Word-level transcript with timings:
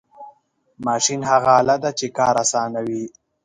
ماشین 0.87 1.21
هغه 1.29 1.49
آله 1.59 1.75
ده 1.83 1.91
چې 1.99 2.05
کار 2.17 2.35
آسانوي. 2.43 3.05